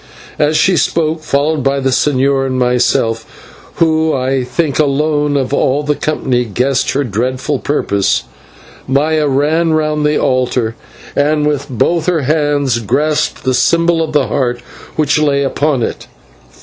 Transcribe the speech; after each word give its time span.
As 0.39 0.57
she 0.57 0.77
spoke, 0.77 1.21
followed 1.21 1.61
by 1.61 1.79
the 1.79 1.91
señor 1.91 2.47
and 2.47 2.57
myself, 2.57 3.71
who 3.75 4.15
I 4.15 4.43
think 4.43 4.79
alone 4.79 5.37
of 5.37 5.53
all 5.53 5.83
the 5.83 5.93
company 5.93 6.43
guessed 6.43 6.93
her 6.93 7.03
dreadful 7.03 7.59
purpose, 7.59 8.23
Maya 8.87 9.27
ran 9.27 9.73
round 9.73 10.03
the 10.03 10.19
altar, 10.19 10.75
and 11.15 11.45
with 11.45 11.69
both 11.69 12.07
her 12.07 12.21
hands 12.21 12.79
grasped 12.79 13.43
the 13.43 13.53
symbol 13.53 14.01
of 14.01 14.11
the 14.11 14.25
Heart 14.25 14.61
which 14.95 15.19
lay 15.21 15.43
upon 15.43 15.83
it. 15.83 16.07